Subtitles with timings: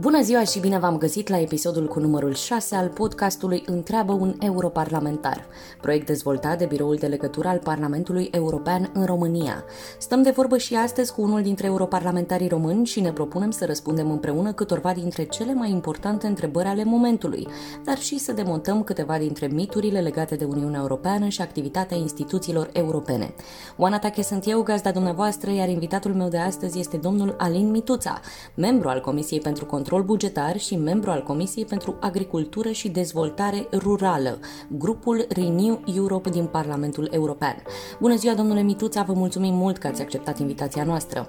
[0.00, 4.34] Bună ziua și bine v-am găsit la episodul cu numărul 6 al podcastului Întreabă un
[4.40, 5.46] europarlamentar,
[5.80, 9.64] proiect dezvoltat de Biroul de Legătură al Parlamentului European în România.
[9.98, 14.10] Stăm de vorbă și astăzi cu unul dintre europarlamentarii români și ne propunem să răspundem
[14.10, 17.48] împreună câtorva dintre cele mai importante întrebări ale momentului,
[17.84, 23.34] dar și să demontăm câteva dintre miturile legate de Uniunea Europeană și activitatea instituțiilor europene.
[23.76, 28.20] Oana Tache sunt eu, gazda dumneavoastră, iar invitatul meu de astăzi este domnul Alin Mituța,
[28.54, 33.66] membru al Comisiei pentru Control Control Bugetar și membru al Comisiei pentru Agricultură și Dezvoltare
[33.72, 37.54] Rurală, grupul Renew Europe din Parlamentul European.
[38.00, 41.28] Bună ziua, domnule Mituța, vă mulțumim mult că ați acceptat invitația noastră.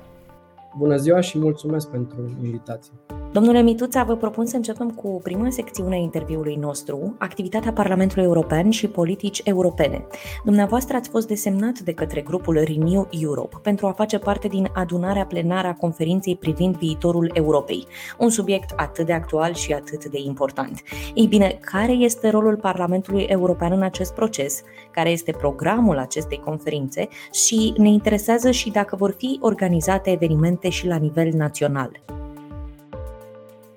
[0.77, 2.91] Bună ziua și mulțumesc pentru invitație.
[3.38, 8.70] Domnule Mituța, vă propun să începem cu prima secțiune a interviului nostru, activitatea Parlamentului European
[8.70, 10.05] și politici europene.
[10.44, 15.26] Dumneavoastră ați fost desemnat de către grupul Renew Europe pentru a face parte din adunarea
[15.26, 17.88] plenară a conferinței privind viitorul Europei,
[18.20, 20.82] un subiect atât de actual și atât de important.
[21.13, 24.62] Ei bine, care este rolul Parlamentului European în acest proces?
[24.91, 27.07] Care este programul acestei conferințe?
[27.32, 31.91] Și ne interesează și dacă vor fi organizate evenimente și la nivel național.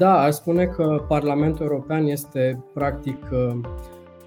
[0.00, 3.60] Da, aș spune că Parlamentul European este practic uh,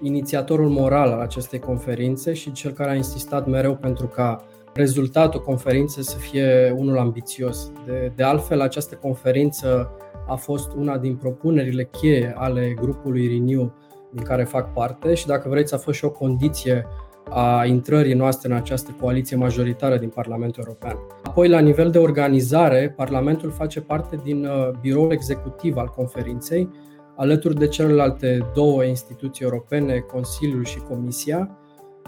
[0.00, 6.02] inițiatorul moral al acestei conferințe și cel care a insistat mereu pentru ca rezultatul conferinței
[6.02, 7.72] să fie unul ambițios.
[7.86, 9.90] De, de altfel, această conferință
[10.26, 13.72] a fost una din propunerile cheie ale grupului Renew
[14.10, 16.86] din care fac parte și dacă vreți a fost și o condiție
[17.30, 20.96] a intrării noastre în această coaliție majoritară din Parlamentul European.
[21.22, 26.68] Apoi, la nivel de organizare, Parlamentul face parte din uh, biroul executiv al conferinței,
[27.16, 31.58] alături de celelalte două instituții europene, Consiliul și Comisia.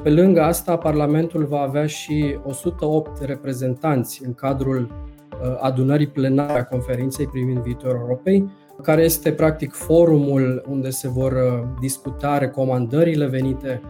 [0.02, 6.64] Pe lângă asta, Parlamentul va avea și 108 reprezentanți în cadrul uh, adunării plenare a
[6.64, 8.50] conferinței privind viitorul Europei,
[8.82, 13.80] care este practic forumul unde se vor uh, discuta recomandările venite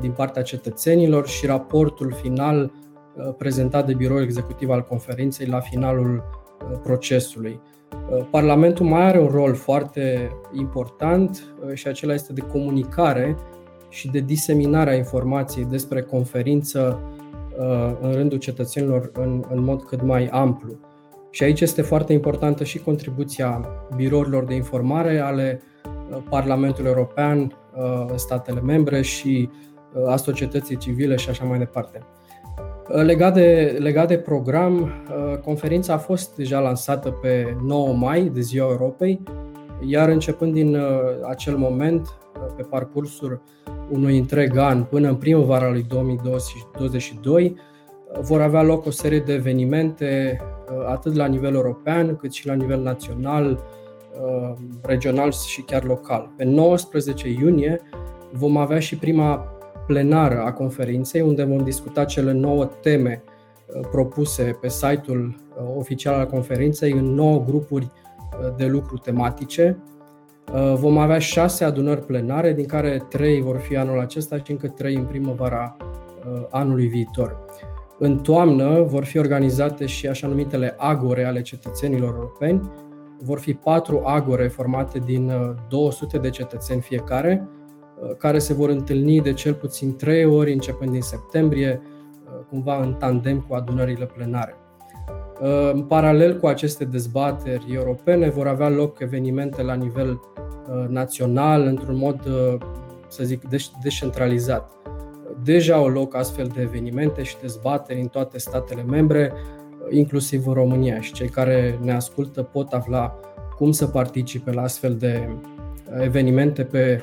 [0.00, 2.72] din partea cetățenilor și raportul final
[3.14, 6.22] uh, prezentat de biroul executiv al conferinței la finalul
[6.70, 7.60] uh, procesului.
[8.10, 13.36] Uh, Parlamentul mai are un rol foarte important și acela este de comunicare
[13.88, 17.00] și de diseminare a informației despre conferință
[18.00, 20.72] în rândul cetățenilor în, în mod cât mai amplu.
[21.30, 25.60] Și aici este foarte importantă și contribuția birourilor de informare ale
[26.28, 27.56] Parlamentului European,
[28.14, 29.48] statele membre și
[30.06, 32.02] a societății civile și așa mai departe.
[32.88, 34.92] Legat de, legat de program,
[35.44, 39.22] conferința a fost deja lansată pe 9 mai, de Ziua Europei,
[39.80, 40.78] iar începând din
[41.28, 42.18] acel moment,
[42.56, 43.42] pe parcursul
[43.90, 47.56] unui întreg an până în primăvara lui 2022,
[48.20, 50.40] vor avea loc o serie de evenimente,
[50.88, 53.64] atât la nivel european, cât și la nivel național,
[54.82, 56.30] regional și chiar local.
[56.36, 57.80] Pe 19 iunie
[58.32, 59.57] vom avea și prima
[59.88, 66.14] plenară a conferinței, unde vom discuta cele nouă teme uh, propuse pe site-ul uh, oficial
[66.14, 69.82] al conferinței în nouă grupuri uh, de lucru tematice.
[70.74, 74.94] Vom avea șase adunări plenare, din care trei vor fi anul acesta și încă trei
[74.94, 75.76] în primăvara
[76.50, 77.38] anului viitor.
[77.98, 82.70] În toamnă vor fi organizate și așa numitele agore ale cetățenilor europeni.
[83.22, 85.32] Vor fi patru agore formate din
[85.68, 87.57] 200 de cetățeni fiecare, Uh,
[88.18, 92.94] care se vor întâlni de cel puțin trei ori începând din septembrie, uh, cumva în
[92.94, 94.54] tandem cu adunările plenare.
[95.40, 100.20] Uh, în paralel cu aceste dezbateri europene vor avea loc evenimente la nivel
[100.88, 102.20] național într-un mod,
[103.08, 103.42] să zic,
[103.82, 104.70] descentralizat.
[105.42, 109.32] Deja au loc astfel de evenimente și dezbateri în toate statele membre,
[109.90, 113.18] inclusiv în România și cei care ne ascultă pot afla
[113.56, 115.28] cum să participe la astfel de
[116.00, 117.02] evenimente pe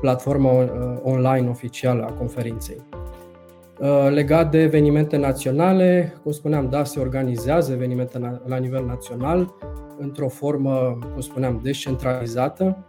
[0.00, 0.68] platforma uh,
[1.02, 2.82] online oficială a conferinței.
[3.78, 9.54] Uh, legat de evenimente naționale, cum spuneam, da, se organizează evenimente la nivel național
[9.98, 12.84] într-o formă, cum spuneam, descentralizată,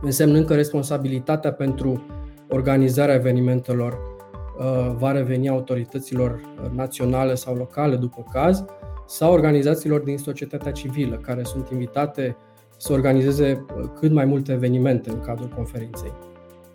[0.00, 2.02] însemnând că responsabilitatea pentru
[2.48, 6.40] organizarea evenimentelor uh, va reveni autorităților
[6.74, 8.64] naționale sau locale, după caz,
[9.06, 12.36] sau organizațiilor din societatea civilă, care sunt invitate
[12.82, 16.12] să organizeze uh, cât mai multe evenimente în cadrul conferinței.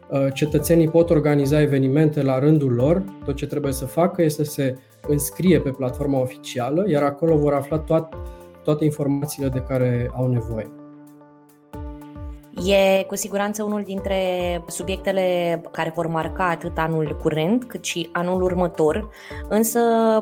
[0.09, 4.51] Uh, cetățenii pot organiza evenimente la rândul lor, tot ce trebuie să facă este să
[4.51, 4.75] se
[5.07, 8.17] înscrie pe platforma oficială, iar acolo vor afla toate,
[8.63, 10.71] toate informațiile de care au nevoie.
[12.65, 14.19] E cu siguranță unul dintre
[14.67, 19.09] subiectele care vor marca atât anul curent cât și anul următor,
[19.49, 19.79] însă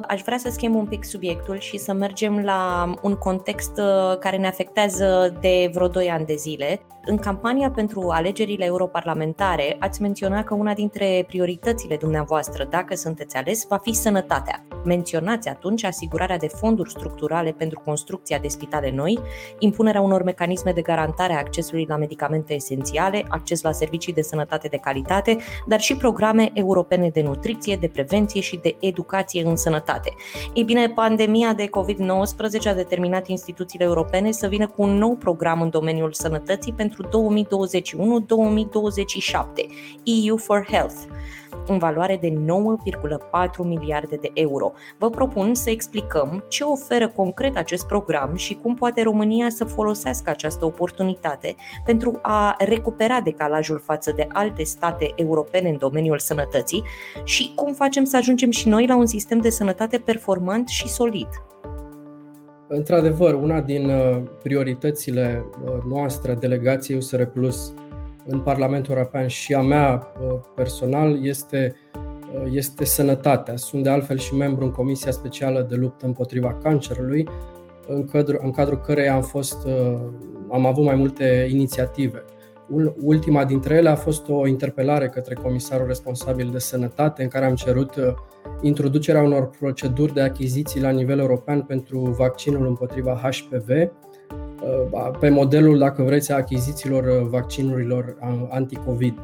[0.07, 4.37] aș vrea să schimb un pic subiectul și să mergem la un context uh, care
[4.37, 6.81] ne afectează de vreo 2 ani de zile.
[7.07, 13.65] În campania pentru alegerile europarlamentare ați menționat că una dintre prioritățile dumneavoastră, dacă sunteți ales,
[13.69, 14.65] va fi sănătatea.
[14.85, 19.19] Menționați atunci asigurarea de fonduri structurale pentru construcția de spitale noi,
[19.59, 24.67] impunerea unor mecanisme de garantare a accesului la medicamente esențiale, acces la servicii de sănătate
[24.67, 25.37] de calitate,
[25.67, 30.13] dar și programe europene de nutriție, de prevenție și de educație în sănătate.
[30.53, 35.61] Ei bine, pandemia de COVID-19 a determinat instituțiile europene să vină cu un nou program
[35.61, 37.07] în domeniul sănătății pentru 2021-2027,
[40.03, 40.95] EU for Health
[41.67, 42.37] în valoare de 9,4
[43.57, 44.71] miliarde de euro.
[44.97, 50.29] Vă propun să explicăm ce oferă concret acest program și cum poate România să folosească
[50.29, 51.55] această oportunitate
[51.85, 56.83] pentru a recupera decalajul față de alte state europene în domeniul sănătății
[57.23, 61.27] și cum facem să ajungem și noi la un sistem de sănătate performant și solid.
[62.75, 67.73] Într-adevăr, una din uh, prioritățile uh, noastre, delegației USR Plus
[68.25, 73.55] în Parlamentul European și a mea uh, personal este, uh, este sănătatea.
[73.55, 77.27] Sunt de altfel și membru în Comisia Specială de Luptă împotriva Cancerului,
[77.87, 80.01] în cadrul, în cadrul căreia am, fost, uh,
[80.51, 82.23] am avut mai multe inițiative.
[83.01, 87.55] Ultima dintre ele a fost o interpelare către comisarul responsabil de sănătate, în care am
[87.55, 87.93] cerut
[88.61, 93.69] introducerea unor proceduri de achiziții la nivel european pentru vaccinul împotriva HPV,
[94.65, 98.17] Uh, pe modelul, dacă vreți, a achizițiilor uh, vaccinurilor
[98.49, 99.17] anti-COVID.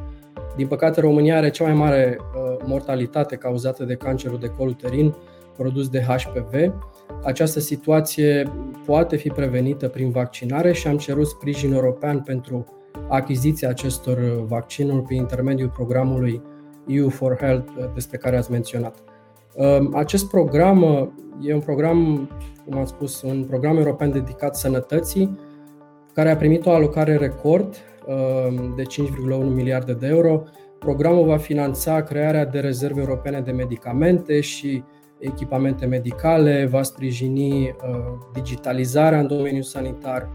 [0.56, 5.14] Din păcate, România are cea mai mare uh, mortalitate cauzată de cancerul de col uterin
[5.56, 6.74] produs de HPV.
[7.22, 8.52] Această situație
[8.86, 12.66] poate fi prevenită prin vaccinare și am cerut sprijin european pentru
[13.08, 16.42] achiziția acestor vaccinuri prin intermediul programului
[16.86, 19.02] EU for Health despre care ați menționat.
[19.92, 21.10] Acest program
[21.42, 22.28] e un program
[22.64, 25.38] cum am spus, un program european dedicat sănătății,
[26.14, 30.42] care a primit o alocare record um, de 5,1 miliarde de euro.
[30.78, 34.84] Programul va finanța crearea de rezerve europene de medicamente și
[35.18, 37.74] echipamente medicale, va sprijini uh,
[38.32, 40.28] digitalizarea în domeniul sanitar,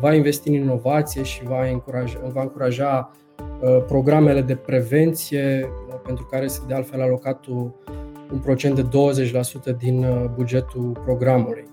[0.00, 6.26] va investi în inovație și va încuraja, va încuraja uh, programele de prevenție, uh, pentru
[6.30, 7.46] care este de altfel alocat
[8.32, 8.82] un procent de
[9.72, 11.70] 20% din bugetul programului.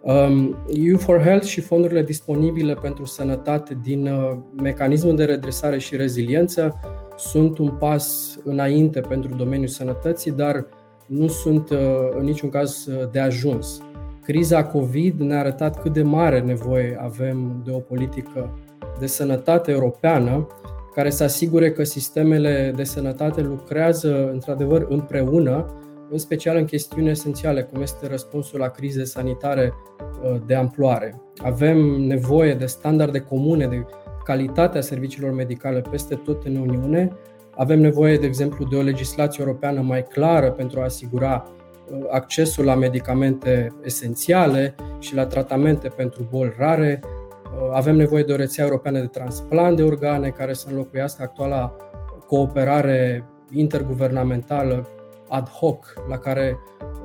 [0.00, 5.96] Um, EU for Health și fondurile disponibile pentru sănătate din uh, mecanismul de redresare și
[5.96, 6.80] reziliență
[7.16, 10.66] sunt un pas înainte pentru domeniul sănătății, dar
[11.06, 11.78] nu sunt uh,
[12.18, 13.80] în niciun caz uh, de ajuns.
[14.28, 18.58] Criza COVID ne-a arătat cât de mare nevoie avem de o politică
[18.98, 20.46] de sănătate europeană
[20.94, 25.66] care să asigure că sistemele de sănătate lucrează într-adevăr împreună
[26.10, 31.20] în special în chestiuni esențiale, cum este răspunsul la crize sanitare uh, de amploare.
[31.36, 33.84] Avem nevoie de standarde comune de
[34.24, 37.12] calitatea serviciilor medicale peste tot în Uniune.
[37.56, 41.57] Avem nevoie, de exemplu, de o legislație europeană mai clară pentru a asigura uh,
[42.10, 47.00] accesul la medicamente esențiale și la tratamente pentru boli rare.
[47.04, 51.76] Uh, avem nevoie de o rețea europeană de transplant de organe care să înlocuiască actuala
[52.26, 54.88] cooperare interguvernamentală
[55.28, 56.58] ad hoc la care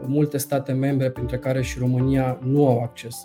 [0.06, 3.24] multe state membre, printre care și România, nu au acces.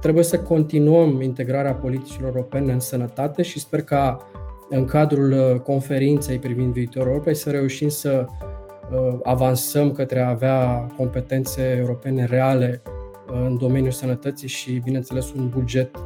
[0.00, 4.18] Trebuie să continuăm integrarea politicilor europene în sănătate și sper ca
[4.68, 8.59] în cadrul uh, conferinței privind viitorul Europei să reușim să uh,
[9.22, 15.96] avansăm către a avea competențe europene reale uh, în domeniul sănătății și, bineînțeles, un buget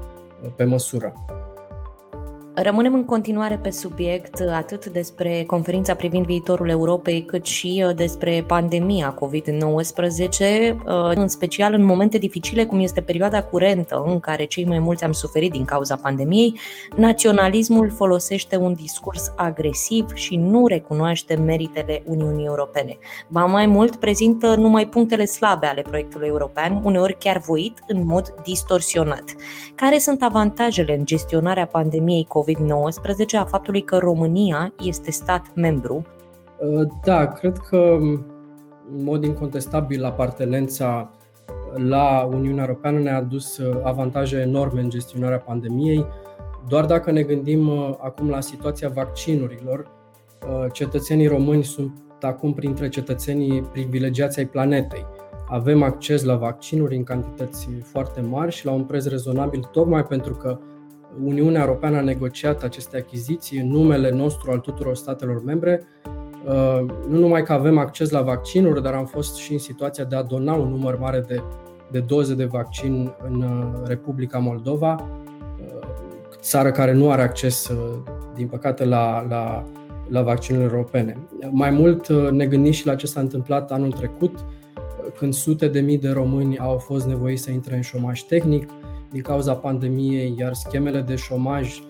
[0.56, 1.12] pe măsură.
[2.56, 8.44] Rămânem în continuare pe subiect atât despre conferința privind viitorul Europei, cât și uh, despre
[8.46, 14.64] pandemia COVID-19, uh, în special în momente dificile cum este perioada curentă în care cei
[14.64, 16.58] mai mulți am suferit din cauza pandemiei,
[16.96, 22.99] naționalismul folosește un discurs agresiv și nu recunoaște meritele Uniunii Europene.
[23.28, 28.34] Ba mai mult, prezintă numai punctele slabe ale proiectului european, uneori chiar voit în mod
[28.44, 29.25] distorsionat.
[29.75, 32.43] Care sunt avantajele în gestionarea pandemiei COVID-19?
[32.44, 36.06] COVID-19 a faptului că România este stat membru?
[36.58, 37.96] Uh, da, cred că
[38.96, 41.10] în mod incontestabil apartenența
[41.74, 46.06] la Uniunea Europeană ne-a adus uh, avantaje enorme în gestionarea pandemiei.
[46.68, 49.92] Doar dacă ne gândim uh, acum la situația vaccinurilor,
[50.72, 55.06] cetățenii români sunt acum printre cetățenii privilegiați ai planetei.
[55.48, 60.34] Avem acces la vaccinuri în cantități foarte mari și la un preț rezonabil, tocmai pentru
[60.34, 60.58] că
[61.23, 65.83] Uniunea Europeană a negociat aceste achiziții în numele nostru al tuturor statelor membre.
[67.09, 70.23] Nu numai că avem acces la vaccinuri, dar am fost și în situația de a
[70.23, 71.42] dona un număr mare de,
[71.90, 73.44] de doze de vaccin în
[73.85, 75.09] Republica Moldova,
[76.40, 77.71] țară care nu are acces,
[78.35, 79.64] din păcate, la, la,
[80.09, 81.16] la vaccinurile europene.
[81.50, 84.44] Mai mult ne gândim și la ce s-a întâmplat anul trecut,
[85.16, 88.68] când sute de mii de români au fost nevoiți să intre în șomaj tehnic
[89.14, 91.85] din cauza pandemiei, iar schemele de șomaj uh,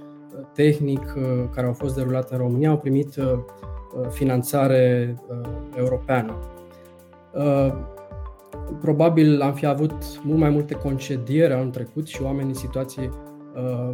[0.52, 1.22] tehnic uh,
[1.54, 3.38] care au fost derulate în România au primit uh,
[4.10, 5.14] finanțare
[5.76, 6.38] europeană.
[8.80, 13.10] Probabil am fi avut mult mai multe concedieri anul trecut și oameni în situații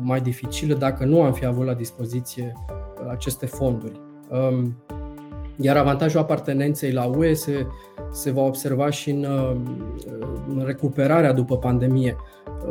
[0.01, 2.53] mai dificile dacă nu am fi avut la dispoziție
[3.09, 4.01] aceste fonduri.
[5.61, 7.67] Um, iar avantajul apartenenței la UE se,
[8.11, 9.25] se va observa și în,
[10.49, 12.17] în recuperarea după pandemie.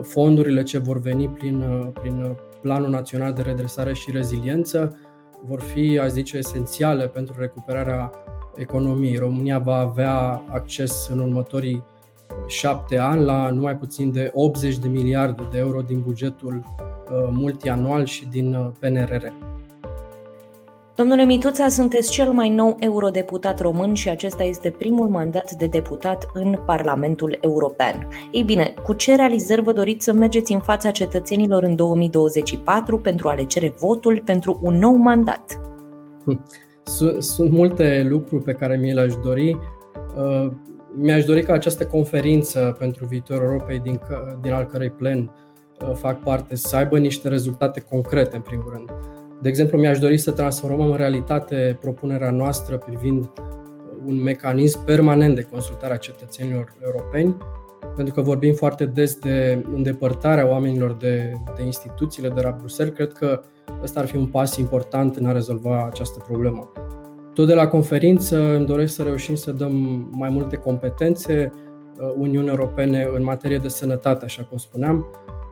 [0.02, 1.64] Fondurile ce vor veni prin,
[2.02, 4.98] prin Planul Național de Redresare și Reziliență
[5.46, 8.12] vor fi, aș zice, esențiale pentru recuperarea
[8.56, 9.18] economiei.
[9.18, 11.84] România va avea acces în următorii
[12.48, 18.06] șapte ani la numai puțin de 80 de miliarde de euro din bugetul uh, multianual
[18.06, 19.26] și din uh, PNRR.
[21.00, 26.30] Domnule Mituța, sunteți cel mai nou eurodeputat român și acesta este primul mandat de deputat
[26.34, 28.08] în Parlamentul European.
[28.32, 33.28] Ei bine, cu ce realizări vă doriți să mergeți în fața cetățenilor în 2024 pentru
[33.28, 35.60] a le cere votul pentru un nou mandat?
[37.20, 39.58] Sunt multe lucruri pe care mi le-aș dori.
[40.18, 40.52] Uh,
[40.96, 44.00] mi-aș dori ca această conferință pentru viitorul Europei, din,
[44.42, 45.32] din al cărei plen
[45.82, 48.92] uh, fac parte, să aibă niște rezultate concrete, în primul rând
[49.42, 53.30] de exemplu, mi-aș dori să transformăm în realitate propunerea noastră privind
[54.06, 57.38] un mecanism permanent de consultare a cetățenilor europeni,
[57.96, 62.94] pentru că vorbim foarte des de îndepărtarea oamenilor de, de instituțiile de la Bruxelles.
[62.96, 63.42] Cred că
[63.84, 66.72] ăsta ar fi un pas important în a rezolva această problemă.
[67.34, 72.50] Tot de la conferință îmi doresc să reușim să dăm mai multe competențe uh, Uniunii
[72.50, 75.08] Europene în materie de sănătate, așa cum spuneam,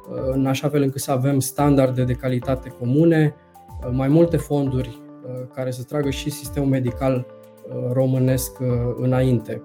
[0.10, 3.47] uh, în așa fel încât să avem standarde de calitate comune, Uh,
[3.92, 8.58] mai multe fonduri uh, care să tragă și sistemul medical uh, românesc
[8.96, 9.62] înainte.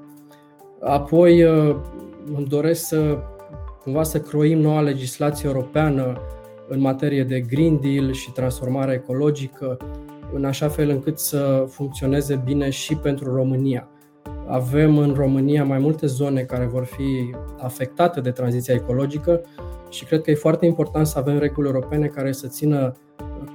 [0.80, 1.40] Apoi
[2.36, 3.18] îmi doresc să
[3.82, 6.20] cumva să croim noua legislație europeană
[6.68, 9.76] în materie de Green Deal și transformare ecologică,
[10.32, 13.88] în așa fel încât să funcționeze bine și pentru România.
[14.46, 19.40] Avem în România mai multe zone care vor fi afectate de tranziția ecologică
[19.90, 22.92] și cred că e foarte important să avem reguli europene care să țină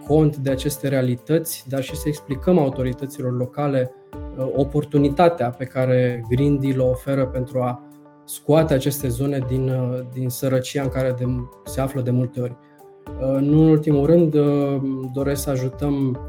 [0.07, 3.91] cont de aceste realități, dar și să explicăm autorităților locale
[4.37, 7.81] uh, oportunitatea pe care Green Deal o oferă pentru a
[8.25, 11.25] scoate aceste zone din, uh, din sărăcia în care de,
[11.65, 12.57] se află de multe ori.
[13.07, 14.35] Uh, nu în ultimul rând,
[15.13, 16.19] doresc să ajutăm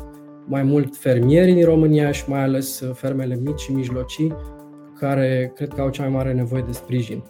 [0.45, 4.35] mai mult fermierii din România și mai ales fermele mici și mijlocii,
[4.99, 7.23] care cred că au cea mai mare nevoie de sprijin.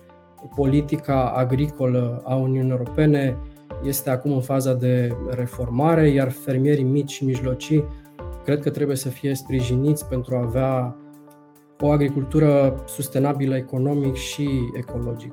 [0.54, 3.36] Politica agricolă a Uniunii Europene
[3.82, 7.85] este acum în faza de reformare, iar fermierii mici și mijlocii
[8.44, 10.97] cred că trebuie să fie sprijiniți pentru a avea
[11.80, 15.32] o agricultură sustenabilă economic și ecologic.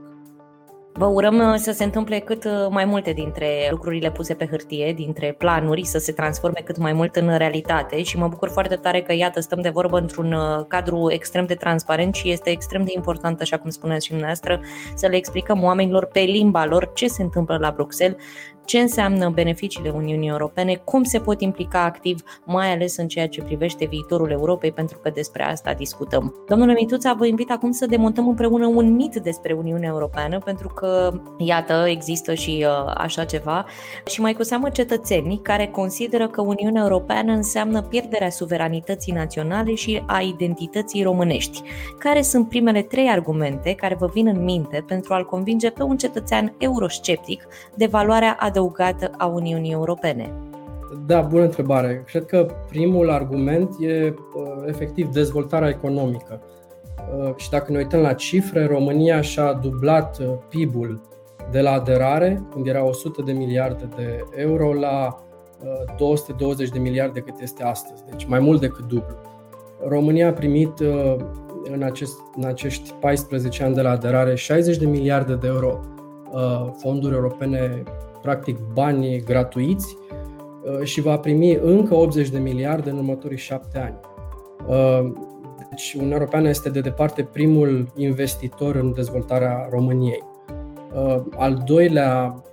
[0.98, 4.94] Vă urăm uh, să se întâmple cât uh, mai multe dintre lucrurile puse pe hârtie,
[4.94, 9.02] dintre planuri, să se transforme cât mai mult în realitate și mă bucur foarte tare
[9.02, 12.92] că, iată, stăm de vorbă într-un uh, cadru extrem de transparent și este extrem de
[12.96, 14.60] important, așa cum spuneți și dumneavoastră,
[14.94, 18.22] să le explicăm oamenilor pe limba lor ce se întâmplă la Bruxelles,
[18.66, 23.42] ce înseamnă beneficiile Uniunii Europene, cum se pot implica activ, mai ales în ceea ce
[23.42, 26.34] privește viitorul Europei, pentru că despre asta discutăm.
[26.48, 31.22] Domnule Mituța, vă invit acum să demontăm împreună un mit despre Uniunea Europeană, pentru că,
[31.38, 33.66] iată, există și uh, așa ceva,
[34.06, 40.04] și mai cu seamă cetățenii care consideră că Uniunea Europeană înseamnă pierderea suveranității naționale și
[40.06, 41.62] a identității românești.
[42.00, 45.98] Care sunt primele trei argumente care vă vin în minte pentru a-l convinge pe un
[45.98, 50.34] cetățean eurosceptic de valoarea adăugată a Uniunii Europene?
[51.06, 52.04] Da, bună întrebare.
[52.06, 56.42] Cred că primul argument e uh, efectiv dezvoltarea economică.
[57.18, 61.02] Uh, și dacă ne uităm la cifre, România și-a dublat uh, PIB-ul
[61.52, 65.20] de la aderare, când era 100 de miliarde de euro, la
[65.98, 69.16] 220 de miliarde cât este astăzi, deci mai mult decât dublu.
[69.88, 70.80] România a primit
[71.72, 75.80] în, acest, în acești 14 ani de la aderare 60 de miliarde de euro
[76.78, 77.84] fonduri europene
[78.26, 84.00] practic bani gratuiți uh, și va primi încă 80 de miliarde în următorii șapte ani.
[84.68, 85.12] Uh,
[85.70, 90.24] deci Uniunea Europeană este de departe primul investitor în dezvoltarea României.
[90.94, 92.44] Uh, al doilea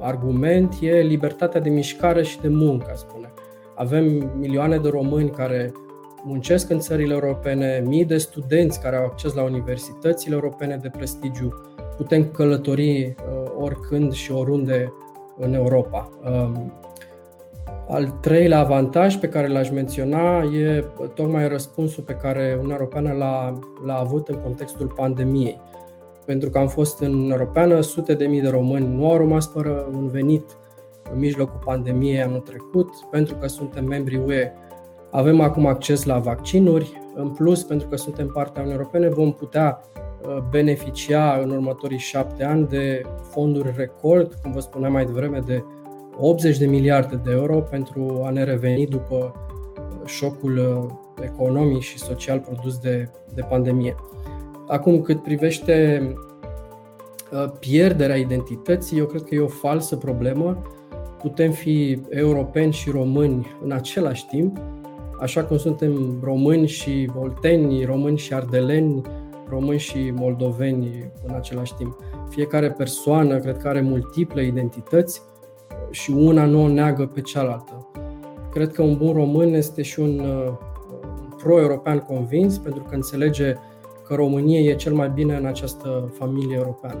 [0.00, 3.32] argument e libertatea de mișcare și de muncă, spune.
[3.74, 5.72] Avem milioane de români care
[6.24, 11.52] muncesc în țările europene, mii de studenți care au acces la universitățile europene de prestigiu,
[11.96, 14.92] putem călători uh, oricând și oriunde
[15.38, 16.08] în Europa.
[16.24, 16.72] Um,
[17.88, 20.84] al treilea avantaj pe care l-aș menționa e
[21.14, 25.60] tocmai răspunsul pe care Uniunea Europeană l-a, l-a avut în contextul pandemiei.
[26.24, 29.88] Pentru că am fost în Europeană, sute de mii de români nu au rămas fără
[29.92, 30.56] un venit
[31.12, 34.52] în mijlocul pandemiei anul trecut, pentru că suntem membri UE.
[35.10, 39.80] Avem acum acces la vaccinuri, în plus, pentru că suntem partea Uniunii Europene, vom putea
[39.80, 40.02] uh,
[40.50, 45.64] beneficia în următorii șapte ani de fonduri record, cum vă spuneam mai devreme, de
[46.18, 51.98] 80 de miliarde de euro pentru a ne reveni după uh, șocul uh, economic și
[51.98, 53.94] social produs de, de pandemie.
[54.66, 56.02] Acum, cât privește
[57.32, 60.62] uh, pierderea identității, eu cred că e o falsă problemă.
[61.18, 64.60] Putem fi europeni și români în același timp,
[65.20, 69.02] așa cum suntem români și olteni, români și ardeleni,
[69.48, 71.96] români și moldoveni în același timp.
[72.28, 75.22] Fiecare persoană, cred că are multiple identități
[75.90, 77.88] și una nu o neagă pe cealaltă.
[78.50, 80.52] Cred că un bun român este și un uh,
[81.36, 83.54] pro-european convins pentru că înțelege
[84.06, 87.00] că România e cel mai bine în această familie europeană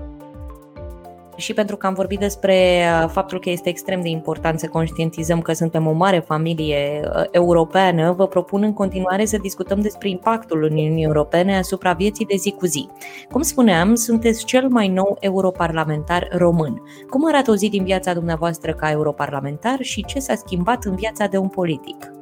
[1.36, 5.40] și pentru că am vorbit despre uh, faptul că este extrem de important să conștientizăm
[5.40, 10.62] că suntem o mare familie uh, europeană, vă propun în continuare să discutăm despre impactul
[10.62, 12.88] Uniunii Europene asupra vieții de zi cu zi.
[13.30, 16.82] Cum spuneam, sunteți cel mai nou europarlamentar român.
[17.10, 21.26] Cum arată o zi din viața dumneavoastră ca europarlamentar și ce s-a schimbat în viața
[21.26, 22.12] de un politic?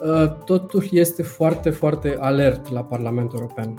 [0.00, 3.74] Uh, totul este foarte, foarte alert la Parlamentul European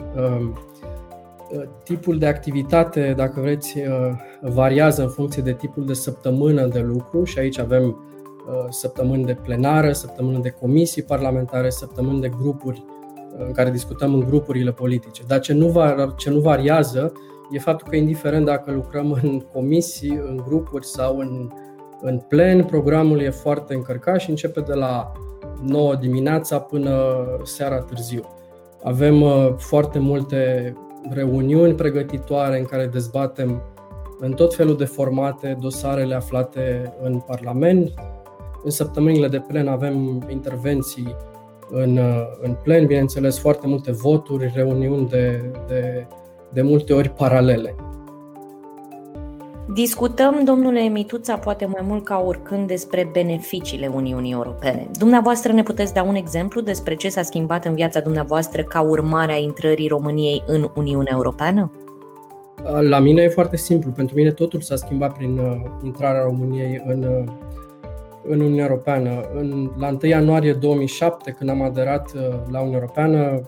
[1.83, 7.23] tipul de activitate, dacă vreți, uh, variază în funcție de tipul de săptămână de lucru
[7.23, 12.83] și aici avem uh, săptămâni de plenară, săptămâni de comisii parlamentare, săptămâni de grupuri
[13.37, 15.23] uh, în care discutăm în grupurile politice.
[15.27, 17.13] Dar ce nu, var, ce nu variază
[17.51, 21.49] e faptul că indiferent dacă lucrăm în comisii, în grupuri sau în,
[22.01, 25.11] în plen, programul e foarte încărcat și începe de la
[25.61, 28.21] 9 dimineața până seara târziu.
[28.83, 29.23] Avem
[29.57, 30.73] foarte multe
[31.09, 33.61] reuniuni pregătitoare în care dezbatem
[34.19, 37.93] în tot felul de formate dosarele aflate în Parlament.
[38.63, 41.15] În săptămânile de plen avem intervenții
[41.69, 41.99] în,
[42.41, 46.07] în plen, bineînțeles, foarte multe voturi, reuniuni de, de,
[46.53, 47.75] de multe ori paralele.
[49.67, 54.87] Discutăm, domnule Mituța, poate mai mult ca oricând despre beneficiile Uniunii Europene.
[54.97, 59.31] Dumneavoastră ne puteți da un exemplu despre ce s-a schimbat în viața dumneavoastră ca urmare
[59.31, 61.71] a intrării României în Uniunea Europeană?
[62.79, 63.91] La mine e foarte simplu.
[63.91, 67.33] Pentru mine totul s-a schimbat prin uh, intrarea României în, uh,
[68.23, 69.29] în Uniunea Europeană.
[69.33, 72.21] În, la 1 ianuarie 2007, când am aderat uh,
[72.51, 73.41] la Uniunea Europeană,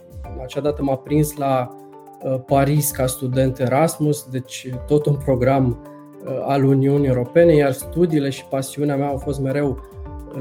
[0.43, 1.75] acea dată m-a prins la
[2.45, 5.92] Paris ca student Erasmus, deci tot un program Uh,
[6.45, 9.79] al Uniunii Europene, iar studiile și pasiunea mea au fost mereu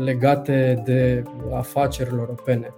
[0.05, 2.75] legate de afacerile europene.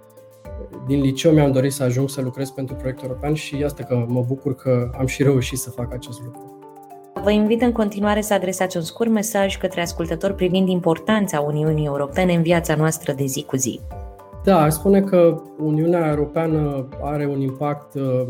[0.87, 4.23] Din liceu mi-am dorit să ajung să lucrez pentru proiectul european și asta că mă
[4.27, 6.59] bucur că am și reușit să fac acest lucru.
[7.23, 12.33] Vă invit în continuare să adresați un scurt mesaj către ascultători privind importanța Uniunii Europene
[12.33, 13.79] în viața noastră de zi cu zi.
[14.43, 18.27] Da, aș spune că Uniunea Europeană are un impact uh,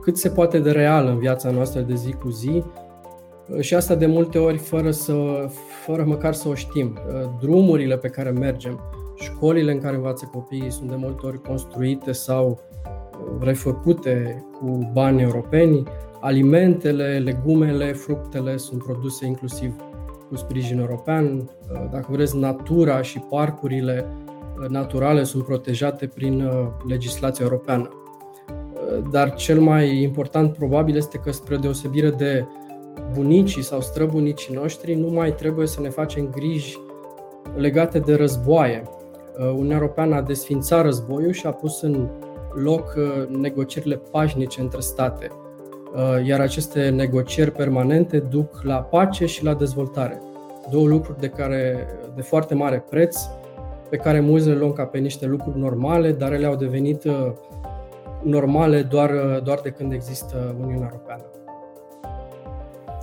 [0.00, 2.62] cât se poate de real în viața noastră de zi cu zi,
[3.60, 5.14] și asta de multe ori fără, să,
[5.84, 6.98] fără măcar să o știm.
[7.40, 8.80] Drumurile pe care mergem,
[9.16, 12.60] școlile în care învață copiii sunt de multe ori construite sau
[13.40, 15.82] refăcute cu bani europeni,
[16.20, 19.74] alimentele, legumele, fructele sunt produse inclusiv
[20.28, 21.50] cu sprijin european.
[21.90, 24.06] Dacă vreți, natura și parcurile
[24.68, 26.50] naturale sunt protejate prin
[26.88, 27.88] legislația europeană.
[29.10, 32.46] Dar cel mai important probabil este că spre deosebire de
[33.12, 36.78] bunicii sau străbunicii noștri nu mai trebuie să ne facem griji
[37.54, 38.82] legate de războaie.
[39.38, 42.08] Uh, Uniunea Europeană a desfințat războiul și a pus în
[42.54, 45.28] loc uh, negocierile pașnice între state,
[45.94, 50.20] uh, iar aceste negocieri permanente duc la pace și la dezvoltare.
[50.70, 53.16] Două lucruri de, care, de foarte mare preț,
[53.88, 57.02] pe care mulți le luăm ca pe niște lucruri normale, dar ele au devenit
[58.22, 59.10] normale doar,
[59.44, 61.41] doar de când există Uniunea Europeană.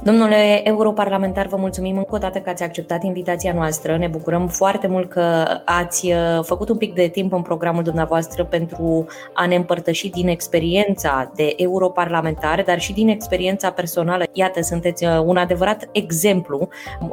[0.04, 3.98] Domnule europarlamentar, vă mulțumim încă o dată că ați acceptat invitația noastră.
[3.98, 8.46] Ne bucurăm foarte mult că ați uh, făcut un pic de timp în programul dumneavoastră
[8.46, 14.24] pentru a ne împărtăși din experiența de europarlamentar, dar și din experiența personală.
[14.34, 16.70] Iată, sunteți uh, un adevărat exemplu,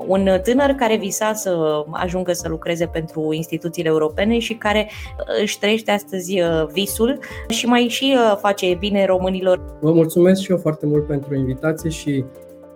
[0.06, 5.58] un tânăr care visa să ajungă să lucreze pentru instituțiile europene și care uh, își
[5.58, 6.38] trăiește astăzi
[6.72, 7.18] visul
[7.48, 9.60] și mai și face bine românilor.
[9.80, 12.24] Vă mulțumesc și eu foarte mult pentru invitație și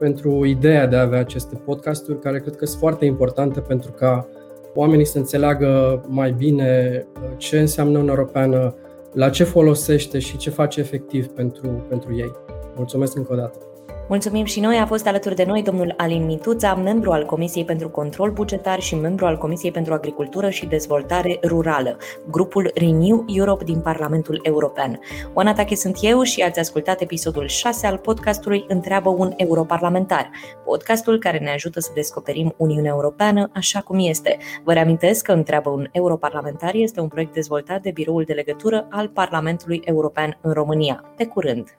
[0.00, 4.28] pentru ideea de a avea aceste podcasturi, care cred că sunt foarte importante pentru ca
[4.74, 8.74] oamenii să înțeleagă mai bine uh, ce înseamnă Uniunea Europeană,
[9.12, 12.32] la ce folosește și ce face efectiv pentru, pentru ei.
[12.76, 13.69] Mulțumesc încă o dată!
[14.10, 17.88] Mulțumim și noi, a fost alături de noi domnul Alin Mituța, membru al Comisiei pentru
[17.88, 21.96] Control Bugetar și membru al Comisiei pentru Agricultură și Dezvoltare Rurală,
[22.30, 25.00] grupul Renew Europe din Parlamentul European.
[25.34, 30.30] Oana Tache sunt eu și ați ascultat episodul 6 al podcastului Întreabă un europarlamentar,
[30.64, 34.36] podcastul care ne ajută să descoperim Uniunea Europeană așa cum este.
[34.64, 39.08] Vă reamintesc că Întreabă un europarlamentar este un proiect dezvoltat de Biroul de Legătură al
[39.08, 41.04] Parlamentului European în România.
[41.16, 41.74] Pe curând!